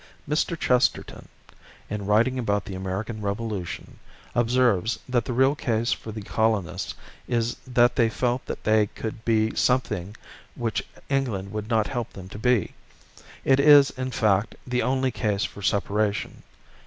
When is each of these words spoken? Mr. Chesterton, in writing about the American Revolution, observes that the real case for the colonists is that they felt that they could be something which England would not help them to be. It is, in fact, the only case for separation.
Mr. 0.27 0.57
Chesterton, 0.57 1.27
in 1.87 2.07
writing 2.07 2.39
about 2.39 2.65
the 2.65 2.73
American 2.73 3.21
Revolution, 3.21 3.99
observes 4.33 4.97
that 5.07 5.25
the 5.25 5.31
real 5.31 5.53
case 5.53 5.91
for 5.93 6.11
the 6.11 6.23
colonists 6.23 6.95
is 7.27 7.53
that 7.67 7.95
they 7.95 8.09
felt 8.09 8.43
that 8.47 8.63
they 8.63 8.87
could 8.87 9.23
be 9.23 9.55
something 9.55 10.17
which 10.55 10.81
England 11.07 11.51
would 11.51 11.69
not 11.69 11.85
help 11.85 12.13
them 12.13 12.27
to 12.29 12.39
be. 12.39 12.73
It 13.45 13.59
is, 13.59 13.91
in 13.91 14.09
fact, 14.09 14.55
the 14.65 14.81
only 14.81 15.11
case 15.11 15.43
for 15.43 15.61
separation. 15.61 16.41